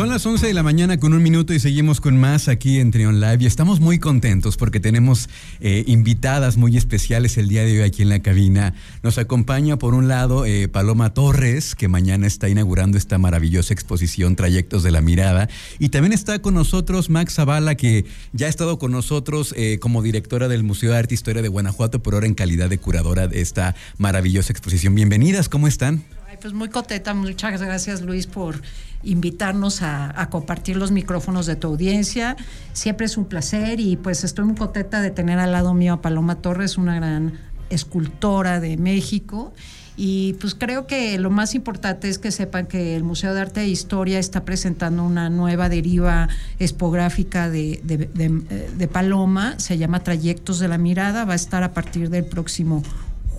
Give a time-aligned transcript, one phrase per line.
[0.00, 2.90] Son las 11 de la mañana con un minuto y seguimos con más aquí en
[2.90, 5.28] Trion Live y estamos muy contentos porque tenemos
[5.60, 8.72] eh, invitadas muy especiales el día de hoy aquí en la cabina.
[9.02, 14.36] Nos acompaña por un lado eh, Paloma Torres, que mañana está inaugurando esta maravillosa exposición
[14.36, 18.78] Trayectos de la Mirada y también está con nosotros Max Zavala, que ya ha estado
[18.78, 22.26] con nosotros eh, como directora del Museo de Arte e Historia de Guanajuato, por ahora
[22.26, 24.94] en calidad de curadora de esta maravillosa exposición.
[24.94, 26.04] Bienvenidas, ¿cómo están?
[26.40, 28.62] Pues muy contenta, muchas gracias Luis por
[29.02, 32.36] invitarnos a, compartir los micrófonos de tu audiencia.
[32.72, 36.02] Siempre es un placer y pues estoy muy contenta de tener al lado mío a
[36.02, 37.38] Paloma Torres, una gran
[37.70, 39.52] escultora de México.
[39.96, 43.60] Y pues creo que lo más importante es que sepan que el Museo de Arte
[43.62, 50.68] e Historia está presentando una nueva deriva expográfica de, de Paloma, se llama Trayectos de
[50.68, 52.82] la Mirada, va a estar a partir del próximo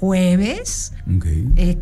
[0.01, 0.93] jueves,
[1.57, 1.77] eh,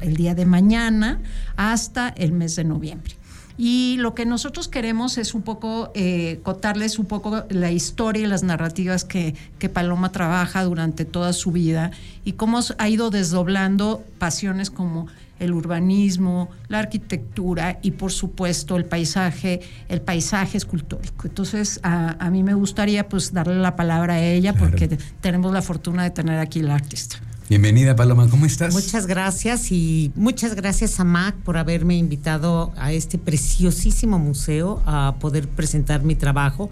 [0.00, 1.20] el día de mañana,
[1.56, 3.16] hasta el mes de noviembre.
[3.56, 8.26] Y lo que nosotros queremos es un poco eh, contarles un poco la historia y
[8.26, 11.92] las narrativas que, que, Paloma trabaja durante toda su vida
[12.24, 15.06] y cómo ha ido desdoblando pasiones como
[15.38, 21.26] el urbanismo, la arquitectura y por supuesto el paisaje, el paisaje escultórico.
[21.26, 26.04] Entonces a, mí me gustaría pues darle la palabra a ella porque tenemos la fortuna
[26.04, 27.18] de tener aquí la artista.
[27.46, 28.72] Bienvenida Paloma, ¿cómo estás?
[28.72, 35.16] Muchas gracias y muchas gracias a Mac por haberme invitado a este preciosísimo museo a
[35.20, 36.70] poder presentar mi trabajo,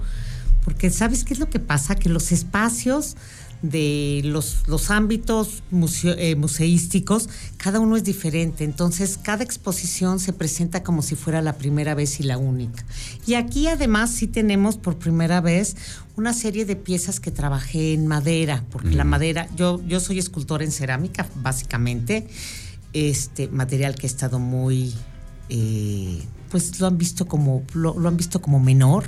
[0.64, 3.16] porque sabes qué es lo que pasa, que los espacios
[3.62, 5.62] de los, los ámbitos
[6.04, 8.64] eh, museísticos, cada uno es diferente.
[8.64, 12.84] Entonces, cada exposición se presenta como si fuera la primera vez y la única.
[13.26, 15.76] Y aquí además sí tenemos por primera vez
[16.16, 20.62] una serie de piezas que trabajé en madera, porque la madera, yo, yo soy escultor
[20.62, 22.26] en cerámica, básicamente,
[22.92, 24.92] este material que ha estado muy
[25.48, 29.04] eh, pues lo han visto como lo, han visto como menor,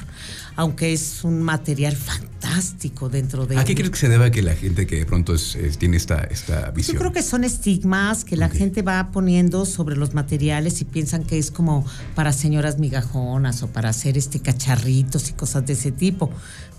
[0.57, 3.59] aunque es un material fantástico dentro de.
[3.59, 5.35] ¿A qué crees que se deba que la gente que de pronto
[5.79, 6.95] tiene esta, esta visión?
[6.95, 11.23] Yo creo que son estigmas que la gente va poniendo sobre los materiales y piensan
[11.23, 11.85] que es como
[12.15, 16.31] para señoras migajonas o para hacer este cacharritos y cosas de ese tipo.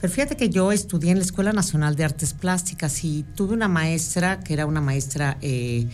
[0.01, 3.67] Pero fíjate que yo estudié en la Escuela Nacional de Artes Plásticas y tuve una
[3.67, 5.87] maestra que era una maestra eh,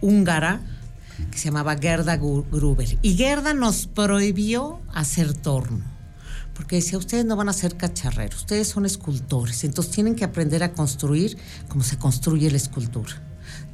[0.00, 0.60] húngara
[1.30, 2.98] que se llamaba Gerda Gruber.
[3.02, 5.84] Y Gerda nos prohibió hacer torno,
[6.54, 10.62] porque decía, ustedes no van a ser cacharreros, ustedes son escultores, entonces tienen que aprender
[10.62, 11.36] a construir
[11.68, 13.22] como se construye la escultura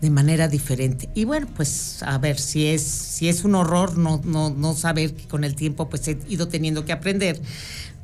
[0.00, 1.09] de manera diferente.
[1.15, 5.15] Y bueno, pues a ver, si es, si es un horror no, no, no saber
[5.15, 7.41] que con el tiempo pues he ido teniendo que aprender.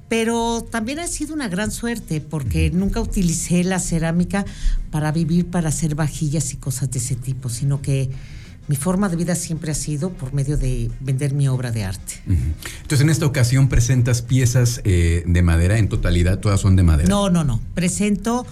[0.09, 4.45] Pero también ha sido una gran suerte porque nunca utilicé la cerámica
[4.91, 8.11] para vivir, para hacer vajillas y cosas de ese tipo, sino que
[8.71, 12.23] mi forma de vida siempre ha sido por medio de vender mi obra de arte.
[12.29, 17.09] Entonces, en esta ocasión presentas piezas eh, de madera, en totalidad todas son de madera.
[17.09, 17.61] No, no, no.
[17.75, 18.47] Presento,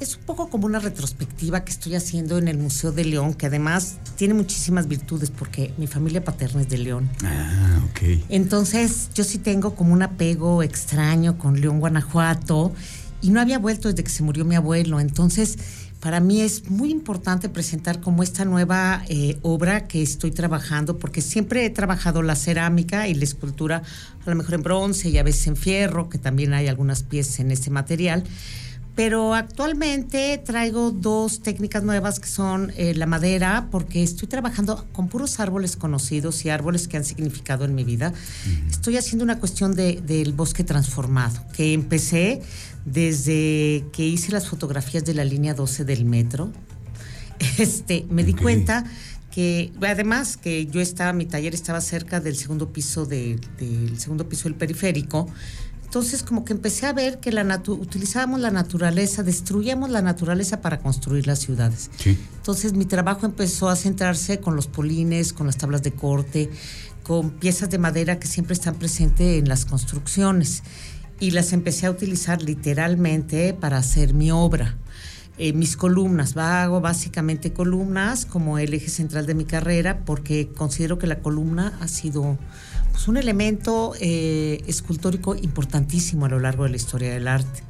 [0.00, 3.44] es un poco como una retrospectiva que estoy haciendo en el Museo de León, que
[3.44, 7.10] además tiene muchísimas virtudes porque mi familia paterna es de León.
[7.22, 8.24] Ah, ok.
[8.30, 12.72] Entonces, yo sí tengo como un apego extraño con León, Guanajuato,
[13.20, 14.98] y no había vuelto desde que se murió mi abuelo.
[14.98, 15.58] Entonces,
[16.00, 21.20] para mí es muy importante presentar como esta nueva eh, obra que estoy trabajando, porque
[21.20, 23.82] siempre he trabajado la cerámica y la escultura,
[24.24, 27.40] a lo mejor en bronce y a veces en fierro, que también hay algunas piezas
[27.40, 28.22] en ese material.
[28.98, 35.06] Pero actualmente traigo dos técnicas nuevas que son eh, la madera, porque estoy trabajando con
[35.06, 38.12] puros árboles conocidos y árboles que han significado en mi vida.
[38.68, 42.42] Estoy haciendo una cuestión de, del bosque transformado, que empecé
[42.86, 46.50] desde que hice las fotografías de la línea 12 del metro.
[47.58, 48.82] Este, me di cuenta
[49.30, 53.38] que además que yo estaba, mi taller estaba cerca del segundo piso del
[53.96, 55.28] segundo piso del periférico
[55.88, 60.80] entonces, como que empecé a ver que la utilizábamos la naturaleza, destruíamos la naturaleza para
[60.80, 61.90] construir las ciudades.
[62.04, 66.50] Entonces, mi trabajo empezó a centrarse con los polines, con las tablas de corte,
[67.04, 70.62] con piezas de madera que siempre están presentes en las construcciones.
[71.20, 74.76] Y las empecé a utilizar literalmente para hacer mi obra.
[75.38, 80.98] Eh, mis columnas, hago básicamente columnas como el eje central de mi carrera porque considero
[80.98, 82.36] que la columna ha sido
[82.98, 87.62] pues, un elemento eh, escultórico importantísimo a lo largo de la historia del arte.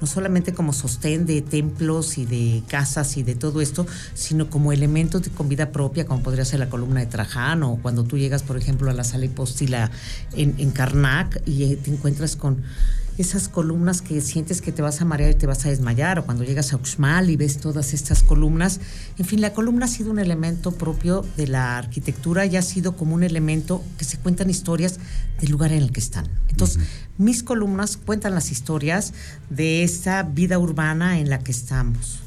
[0.00, 3.84] No solamente como sostén de templos y de casas y de todo esto,
[4.14, 8.04] sino como elementos con vida propia, como podría ser la columna de Trajano, o cuando
[8.04, 9.90] tú llegas, por ejemplo, a la sala hipóstila
[10.36, 12.62] en, en Karnak y eh, te encuentras con
[13.18, 16.24] esas columnas que sientes que te vas a marear y te vas a desmayar, o
[16.24, 18.80] cuando llegas a Uxmal y ves todas estas columnas.
[19.18, 22.96] En fin, la columna ha sido un elemento propio de la arquitectura y ha sido
[22.96, 24.98] como un elemento que se cuentan historias
[25.40, 26.28] del lugar en el que están.
[26.48, 26.82] Entonces,
[27.18, 29.12] mis columnas cuentan las historias
[29.50, 32.25] de esta vida urbana en la que estamos.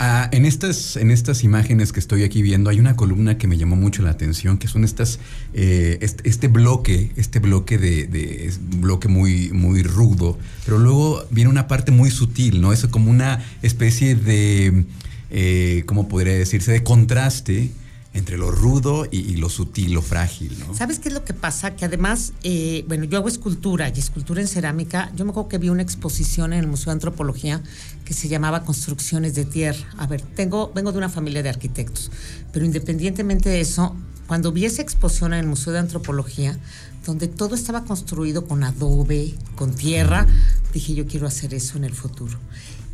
[0.00, 3.58] Ah, en, estas, en estas imágenes que estoy aquí viendo hay una columna que me
[3.58, 5.18] llamó mucho la atención, que son estas,
[5.54, 11.90] eh, este, bloque, este bloque de, bloque muy, muy rudo, pero luego viene una parte
[11.90, 12.72] muy sutil, ¿no?
[12.72, 14.84] Es como una especie de,
[15.30, 17.72] eh, ¿cómo podría decirse?, de contraste
[18.14, 20.74] entre lo rudo y, lo sutil, lo frágil, ¿no?
[20.74, 21.76] ¿Sabes qué es lo que pasa?
[21.76, 25.12] Que además, eh, bueno, yo hago escultura y escultura en cerámica.
[25.14, 27.62] Yo me acuerdo que vi una exposición en el Museo de Antropología
[28.04, 29.86] que se llamaba Construcciones de Tierra.
[29.98, 32.10] A ver, tengo, vengo de una familia de arquitectos,
[32.52, 33.94] pero independientemente de eso,
[34.26, 36.58] cuando vi esa exposición en el Museo de Antropología,
[37.04, 40.26] donde todo estaba construido con adobe, con tierra,
[40.72, 42.38] dije yo quiero hacer eso en el futuro.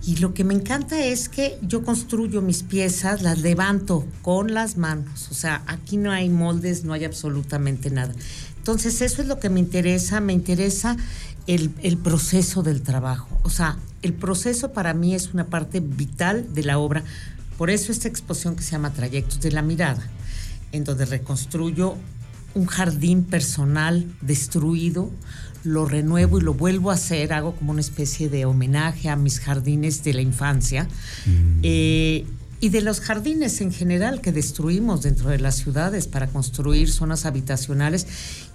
[0.07, 4.77] Y lo que me encanta es que yo construyo mis piezas, las levanto con las
[4.77, 5.29] manos.
[5.31, 8.13] O sea, aquí no hay moldes, no hay absolutamente nada.
[8.59, 10.21] Entonces, eso es lo que me interesa.
[10.21, 10.97] Me interesa
[11.47, 13.29] el, proceso del trabajo.
[13.45, 17.03] O sea, el proceso para mí es una parte vital de la obra.
[17.57, 20.03] Por eso esta exposición que se llama Trayectos de la Mirada,
[20.73, 21.97] en donde reconstruyo
[22.55, 25.11] un jardín personal destruido,
[25.65, 29.41] lo renuevo y lo vuelvo a hacer, hago como una especie de homenaje a mis
[29.41, 30.85] jardines de la infancia.
[31.27, 31.61] Mm.
[31.63, 32.27] Eh,
[32.65, 37.27] y de los jardines en general que destruimos dentro de las ciudades para construir zonas
[37.27, 38.07] habitacionales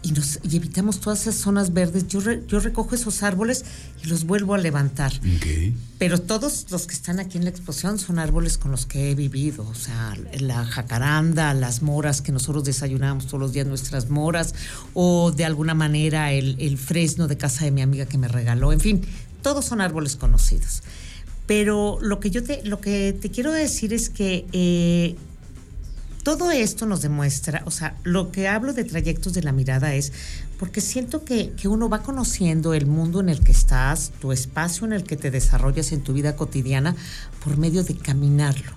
[0.01, 2.07] y, nos, evitamos todas esas zonas verdes.
[2.07, 3.65] Yo, yo recojo esos árboles
[4.03, 5.13] y los vuelvo a levantar.
[5.99, 9.13] Pero todos los que están aquí en la exposición son árboles con los que he
[9.13, 9.63] vivido.
[9.67, 14.55] O sea, la jacaranda, las moras que nosotros desayunamos todos los días, nuestras moras,
[14.95, 18.73] o de alguna manera el, el fresno de casa de mi amiga que me regaló.
[18.73, 19.05] En fin,
[19.43, 20.81] todos son árboles conocidos.
[21.49, 25.15] Pero lo que yo te, lo que te quiero decir es que eh,
[26.21, 30.13] todo esto nos demuestra, o sea, lo que hablo de trayectos de la mirada es
[30.59, 34.93] porque siento que, uno va conociendo el mundo en el que estás, tu espacio en
[34.93, 36.95] el que te desarrollas en tu vida cotidiana
[37.43, 38.71] por medio de caminarlo.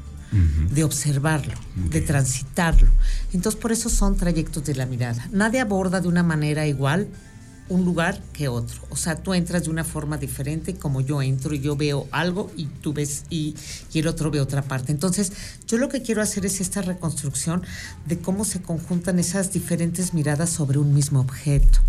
[0.70, 1.52] de observarlo,
[1.90, 2.88] de transitarlo.
[3.34, 5.28] Entonces, por eso son trayectos de la mirada.
[5.30, 7.08] Nadie aborda de una manera igual
[7.68, 8.80] un lugar que otro.
[8.90, 12.50] O sea, tú entras de una forma diferente como yo entro y yo veo algo
[12.56, 13.54] y tú ves y,
[13.94, 14.92] el otro ve otra parte.
[14.92, 15.32] Entonces,
[15.66, 17.62] yo lo que quiero hacer es esta reconstrucción
[18.06, 21.80] de cómo se conjuntan esas diferentes miradas sobre un mismo objeto.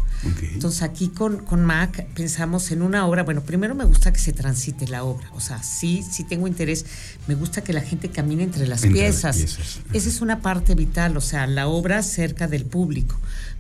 [0.54, 4.32] Entonces aquí con, con Mac pensamos en una obra, bueno, primero me gusta que se
[4.32, 6.86] transite la obra, o sea, sí, sí tengo interés,
[7.28, 9.38] me gusta que la gente camine entre las piezas.
[9.38, 13.18] Esa es una parte vital, o sea, la obra cerca del público.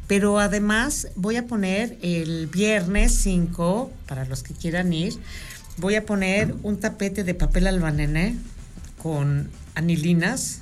[0.07, 5.13] Pero además voy a poner el viernes 5, para los que quieran ir,
[5.77, 8.35] voy a poner un tapete de papel albanené
[9.01, 10.59] con anilinas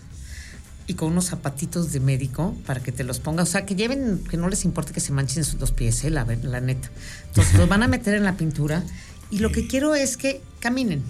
[0.88, 3.44] y con unos zapatitos de médico para que te los ponga.
[3.44, 6.10] O sea, que lleven, que no les importe que se manchen sus dos pies, ¿eh?
[6.10, 6.90] la, la neta.
[7.28, 8.84] Entonces los van a meter en la pintura
[9.30, 11.04] y lo que quiero es que caminen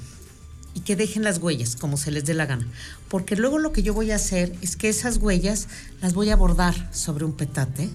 [0.73, 2.67] y que dejen las huellas como se les dé la gana.
[3.09, 5.67] Porque luego lo que yo voy a hacer es que esas huellas
[6.01, 7.89] las voy a bordar sobre un petate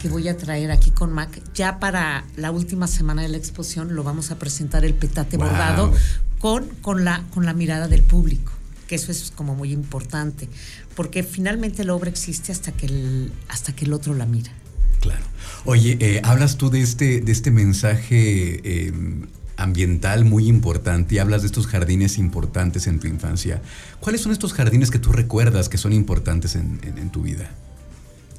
[0.00, 1.40] que voy a traer aquí con Mac.
[1.54, 5.92] Ya para la última semana de la exposición lo vamos a presentar el petate bordado
[6.38, 8.52] con, con, la, con la mirada del público,
[8.86, 10.48] que eso es como muy importante,
[10.94, 14.52] porque finalmente la obra existe hasta que el, hasta que el otro la mira.
[15.00, 15.24] Claro.
[15.64, 19.26] Oye, eh, hablas tú de este, de este mensaje em,
[19.56, 23.60] ambiental muy importante y hablas de estos jardines importantes en tu infancia.
[24.00, 27.50] ¿Cuáles son estos jardines que tú recuerdas que son importantes en, en tu vida?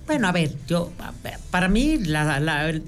[0.09, 0.91] Bueno, a ver, yo,
[1.51, 1.99] para mí,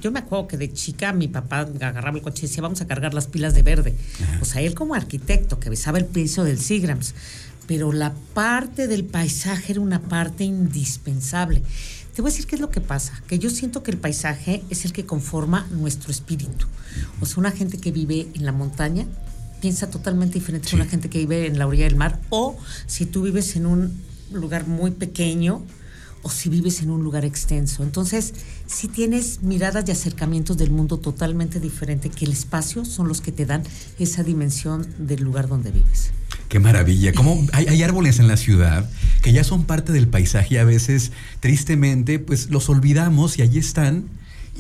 [0.02, 2.88] yo me acuerdo que de chica mi papá agarraba el coche y decía, vamos a
[2.88, 3.96] cargar las pilas de verde.
[4.42, 7.14] O sea, él como arquitecto que besaba el piso del Sigrams,
[7.68, 11.62] pero la parte del paisaje era una parte indispensable.
[12.16, 14.64] Te voy a decir qué es lo que pasa, que yo siento que el paisaje
[14.72, 16.66] es el que conforma nuestro espíritu.
[17.20, 19.06] O sea, una gente que vive en la montaña
[19.62, 23.06] piensa totalmente diferente a una gente que vive en la orilla del mar, o si
[23.06, 24.02] tú vives en un
[24.32, 25.64] lugar muy pequeño,
[26.24, 27.84] o si vives en un lugar extenso.
[27.84, 28.34] Entonces,
[28.68, 33.32] si tienes miradas y acercamientos del mundo totalmente diferente, que el espacio son los que
[33.32, 33.64] te dan
[34.00, 36.12] esa dimensión del lugar donde vives.
[36.50, 37.14] Qué maravilla.
[37.14, 38.90] Como hay, árboles en la ciudad
[39.22, 43.60] que ya son parte del paisaje y a veces, tristemente, pues los olvidamos y allí
[43.60, 44.06] están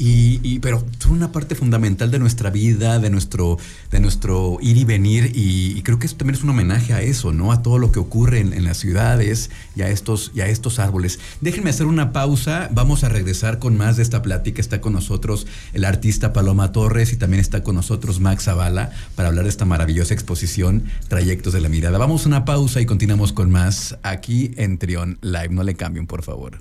[0.03, 3.59] Y, pero son una parte fundamental de nuestra vida, de nuestro,
[3.91, 7.31] de nuestro ir y venir, y, creo que eso también es un homenaje a eso,
[7.33, 7.51] ¿no?
[7.51, 11.19] A todo lo que ocurre en, las ciudades y a, estos, y a estos árboles.
[11.39, 14.59] Déjenme hacer una pausa, vamos a regresar con más de esta plática.
[14.59, 19.29] Está con nosotros el artista Paloma Torres y también está con nosotros Max Zavala para
[19.29, 21.99] hablar de esta maravillosa exposición Trayectos de la Mirada.
[21.99, 25.49] Vamos a una pausa y continuamos con más aquí en Trion Live.
[25.49, 26.59] No le cambien, por favor.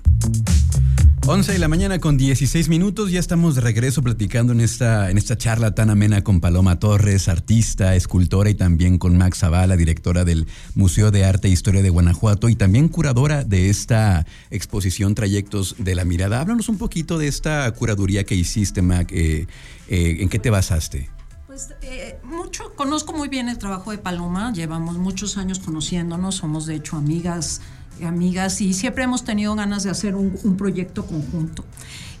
[1.27, 5.19] 11 de la mañana con 16 minutos, ya estamos de regreso platicando en esta, en
[5.19, 10.25] esta charla tan amena con Paloma Torres, artista, escultora y también con Max Zavala, directora
[10.25, 15.75] del Museo de Arte e Historia de Guanajuato y también curadora de esta exposición Trayectos
[15.77, 16.41] de la Mirada.
[16.41, 19.45] Háblanos un poquito de esta curaduría que hiciste, Mac, eh,
[19.89, 21.07] eh, ¿en qué te basaste?
[21.45, 26.65] Pues eh, mucho, conozco muy bien el trabajo de Paloma, llevamos muchos años conociéndonos, somos
[26.65, 27.61] de hecho amigas
[28.05, 31.63] amigas, y siempre hemos tenido ganas de hacer un, proyecto conjunto.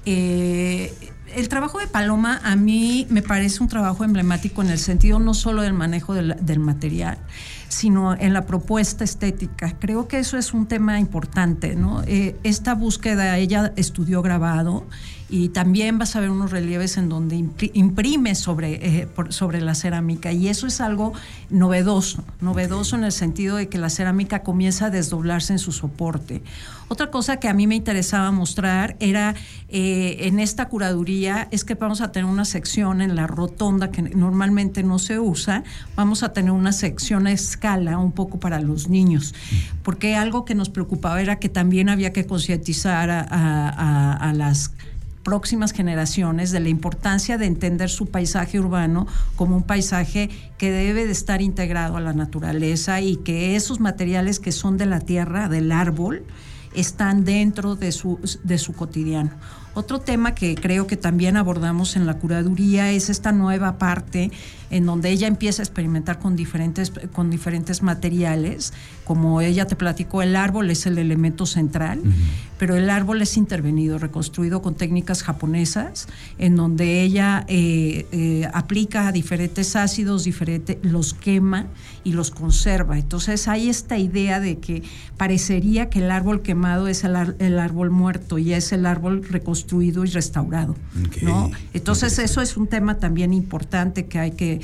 [0.05, 0.93] Eh,
[1.35, 5.33] el trabajo de Paloma a mí me parece un trabajo emblemático en el sentido no
[5.33, 7.17] solo del manejo del, material,
[7.71, 9.77] sino en la propuesta estética.
[9.79, 12.03] Creo que eso es un tema importante, ¿no?
[12.05, 14.85] Eh, esta búsqueda, ella estudió grabado
[15.31, 17.37] y también vas a ver unos relieves en donde
[17.71, 21.13] imprime sobre, eh, sobre la cerámica y eso es algo
[21.49, 26.43] novedoso, novedoso en el sentido de que la cerámica comienza a desdoblarse en su soporte.
[26.89, 29.33] Otra cosa que a mí me interesaba mostrar era
[29.69, 34.01] eh, en esta curaduría es que vamos a tener una sección en la rotonda que
[34.01, 35.63] normalmente no se usa,
[35.95, 37.27] vamos a tener una sección
[37.99, 39.33] un poco para los niños,
[39.83, 44.71] porque algo que nos preocupaba era que también había que concientizar a las
[45.23, 51.05] próximas generaciones de la importancia de entender su paisaje urbano como un paisaje que debe
[51.05, 55.49] de estar integrado a la naturaleza y que esos materiales que son de la tierra,
[55.49, 56.23] del árbol,
[56.73, 59.31] están dentro de su, de su cotidiano.
[59.73, 64.31] Otro tema que creo que también abordamos en la curaduría es esta nueva parte
[64.71, 68.73] en donde ella empieza a experimentar con diferentes, con diferentes materiales.
[69.03, 72.01] Como ella te platicó, el árbol es el elemento central,
[72.57, 79.11] pero el árbol es intervenido, reconstruido con técnicas japonesas, en donde ella eh, eh, aplica
[79.11, 81.67] diferentes ácidos, diferente, los quema
[82.05, 82.97] y los conserva.
[82.97, 84.83] Entonces hay esta idea de que
[85.17, 87.15] parecería que el árbol quemado es el,
[87.59, 90.75] árbol muerto y es el árbol reconstruido y restaurado.
[91.21, 91.51] ¿no?
[91.73, 94.61] Entonces eso es un tema también importante que hay que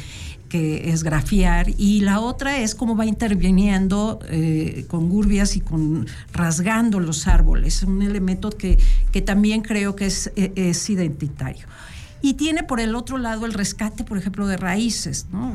[0.47, 6.07] que es grafiar, y la otra es cómo va interviniendo eh, con gurbias y con
[6.31, 8.77] rasgando los árboles, un elemento que,
[9.11, 11.65] que también creo que es, e, es, identitario.
[12.21, 15.53] Y tiene por el otro lado el rescate, por ejemplo, de raíces, ¿no?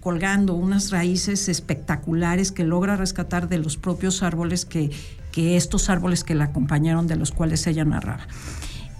[0.00, 4.90] colgando unas raíces espectaculares que logra rescatar de los propios árboles que,
[5.32, 8.26] que estos árboles que la acompañaron, de los cuales ella narraba.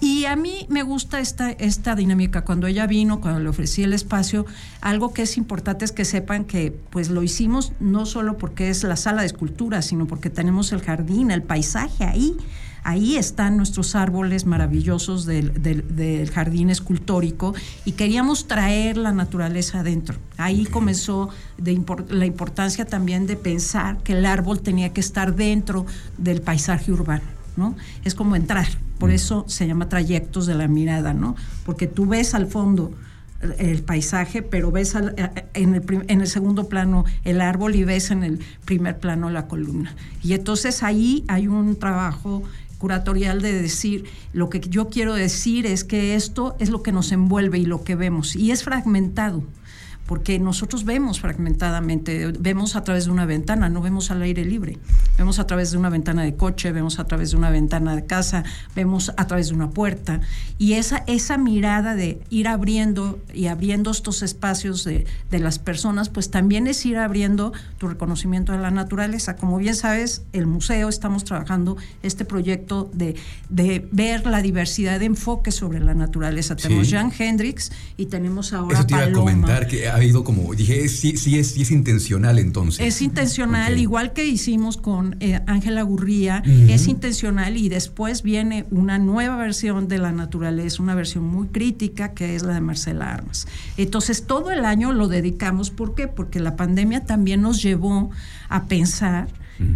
[0.00, 2.44] Y a mí me gusta esta, esta dinámica.
[2.44, 4.46] Cuando ella vino, cuando le ofrecí el espacio,
[4.80, 8.84] algo que es importante es que sepan que pues lo hicimos no solo porque es
[8.84, 12.36] la sala de escultura, sino porque tenemos el jardín, el paisaje ahí.
[12.84, 17.52] Ahí están nuestros árboles maravillosos del, del, jardín escultórico
[17.84, 20.16] y queríamos traer la naturaleza adentro.
[20.36, 21.28] Ahí comenzó
[21.58, 21.78] de
[22.08, 25.86] la importancia también de pensar que el árbol tenía que estar dentro
[26.16, 27.24] del paisaje urbano.
[27.56, 27.76] ¿no?
[28.04, 29.14] Es como entrar por mm.
[29.14, 31.36] eso se llama trayectos de la mirada, ¿no?
[31.64, 32.92] Porque tú ves al fondo
[33.58, 38.40] el paisaje, pero ves eh, en, el, segundo plano el árbol y ves en el
[38.64, 39.94] primer plano la columna.
[40.22, 42.42] Y entonces ahí hay un trabajo
[42.78, 47.12] curatorial de decir, lo que yo quiero decir es que esto es lo que nos
[47.12, 49.42] envuelve y lo que vemos, y es fragmentado
[50.08, 54.78] porque nosotros vemos fragmentadamente, vemos a través de una ventana, no vemos al aire libre,
[55.18, 58.06] vemos a través de una ventana de coche, vemos a través de una ventana de
[58.06, 58.42] casa,
[58.74, 60.22] vemos a través de una puerta,
[60.56, 66.08] y esa, esa mirada de ir abriendo y abriendo estos espacios de, de las personas,
[66.08, 69.36] pues también es ir abriendo tu reconocimiento de la naturaleza.
[69.36, 73.14] Como bien sabes, el museo estamos trabajando este proyecto de,
[73.50, 76.56] de ver la diversidad de enfoques sobre la naturaleza.
[76.56, 80.54] Tenemos Jan Hendrix y tenemos ahora Eso te iba a comentar que ha habido como,
[80.54, 82.86] dije, sí, sí, es, sí es intencional entonces.
[82.86, 88.98] Es intencional, igual que hicimos con eh, Ángela Gurría, es intencional y después viene una
[88.98, 93.46] nueva versión de la naturaleza, una versión muy crítica que es la de Marcela Armas.
[93.76, 96.08] Entonces todo el año lo dedicamos, ¿por qué?
[96.08, 98.10] Porque la pandemia también nos llevó
[98.48, 99.28] a pensar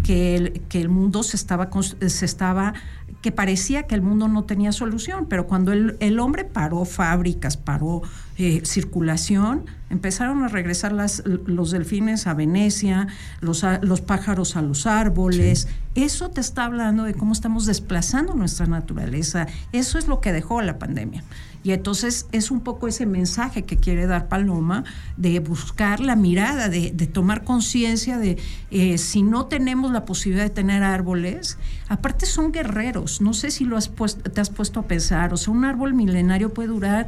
[0.04, 1.68] que el, que el mundo se estaba,
[2.06, 2.74] se estaba
[3.20, 8.02] que parecía que el mundo no tenía solución, pero cuando el, hombre paró fábricas, paró
[8.38, 13.08] eh, circulación, empezaron a regresar las, los delfines a Venecia,
[13.40, 15.68] los, los pájaros a los árboles.
[15.94, 19.46] Eso te está hablando de cómo estamos desplazando nuestra naturaleza.
[19.72, 21.22] Eso es lo que dejó la pandemia.
[21.64, 24.84] Y entonces es un poco ese mensaje que quiere dar Paloma
[25.16, 28.38] de buscar la mirada, de, tomar conciencia de
[28.70, 31.58] eh, si no tenemos la posibilidad de tener árboles,
[31.92, 35.36] aparte son guerreros, no sé si lo has puesto, te has puesto a pensar, o
[35.36, 37.06] sea, un árbol milenario puede durar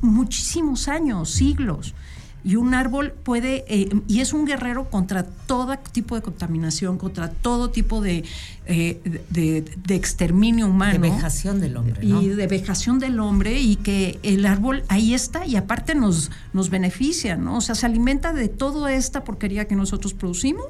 [0.00, 1.94] muchísimos años, siglos.
[2.42, 7.28] Y un árbol puede, eh, y es un guerrero contra todo tipo de contaminación, contra
[7.28, 8.24] todo tipo de,
[8.64, 10.92] eh, de, exterminio humano.
[10.92, 12.00] De vejación del hombre.
[12.00, 16.70] Y de vejación del hombre, y que el árbol ahí está, y aparte nos, nos
[16.70, 17.58] beneficia, ¿no?
[17.58, 20.64] O sea, se alimenta de toda esta porquería que nosotros producimos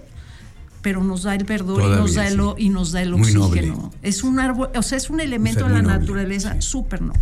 [0.82, 3.92] pero nos da el verdor y nos da el, y nos da el oxígeno.
[4.02, 7.20] Es un árbol, o sea, es un elemento de la naturaleza súper noble.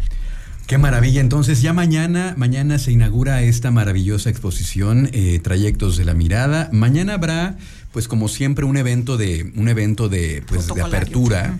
[0.68, 1.22] Qué maravilla.
[1.22, 6.68] Entonces ya mañana, mañana se inaugura esta maravillosa exposición, eh, Trayectos de la Mirada.
[6.72, 7.56] Mañana habrá
[7.98, 11.58] pues como siempre un evento de un evento de pues de apertura.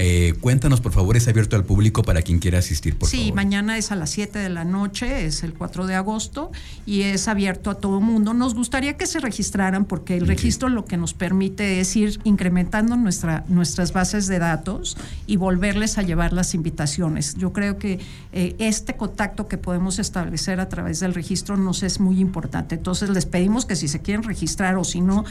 [0.00, 3.76] Eh, cuéntanos por favor, es abierto al público para quien quiera asistir, por sí, mañana
[3.78, 6.52] es a las 7 de la noche, es el 4 de agosto
[6.86, 8.32] y es abierto a todo mundo.
[8.32, 12.94] Nos gustaría que se registraran porque el registro lo que nos permite es ir incrementando
[12.94, 17.34] nuestra, nuestras bases de datos y volverles a llevar las invitaciones.
[17.34, 17.98] Yo creo que
[18.32, 22.76] eh, este contacto que podemos establecer a través del registro nos es muy importante.
[22.76, 25.24] Entonces les pedimos que si se quieren registrar o si no,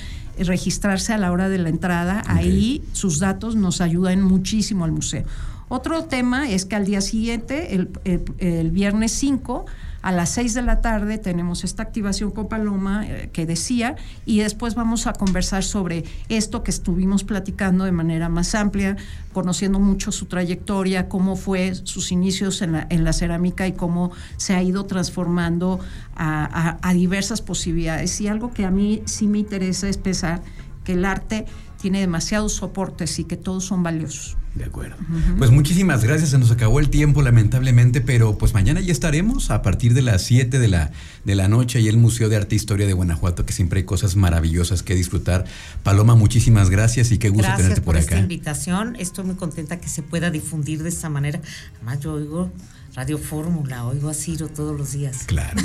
[0.48, 2.24] registrarse a la hora de la entrada.
[2.26, 5.24] Ahí sus datos nos ayudan muchísimo al museo.
[5.70, 7.76] Otro tema es que al día siguiente,
[8.06, 9.66] el, viernes 5,
[10.02, 14.40] a las 6 de la tarde tenemos esta activación con Paloma eh, que decía y
[14.40, 18.96] después vamos a conversar sobre esto que estuvimos platicando de manera más amplia,
[19.34, 24.62] conociendo mucho su trayectoria, cómo fue sus inicios en la, cerámica y cómo se ha
[24.62, 25.80] ido transformando
[26.16, 28.20] a, a diversas posibilidades.
[28.22, 30.42] Y algo que a mí sí me interesa es pensar
[30.84, 31.46] que el arte
[31.82, 34.38] tiene demasiados soportes y que todos son valiosos.
[34.58, 34.96] De acuerdo.
[35.38, 39.62] Pues muchísimas gracias, se nos acabó el tiempo lamentablemente, pero pues mañana ya estaremos a
[39.62, 40.92] partir de las 7 de la,
[41.26, 43.86] de la noche y el Museo de Arte e Historia de Guanajuato, que siempre hay
[43.86, 45.46] cosas maravillosas que disfrutar.
[45.84, 48.16] Paloma, muchísimas gracias y qué gusto tenerte por, por acá.
[48.16, 51.40] Esta invitación, estoy muy contenta que se pueda difundir de esta manera.
[51.76, 52.52] Además yo oigo
[52.98, 55.26] Radio Fórmula, oigo a Ciro todos los días.
[55.28, 55.62] Claro.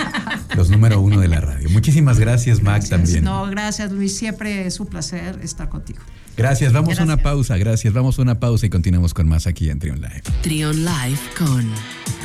[0.54, 1.70] los número uno de la radio.
[1.70, 3.24] Muchísimas gracias, Mac, también.
[3.24, 4.14] No, gracias, Luis.
[4.18, 6.00] Siempre es un placer estar contigo.
[6.36, 7.92] Gracias, vamos a una pausa, gracias.
[7.94, 10.22] Vamos a una pausa y continuamos con más aquí en Trion Live.
[10.42, 11.70] Trion Live con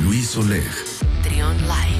[0.04, 0.64] Luis Oleg.
[1.22, 1.99] Trion Live.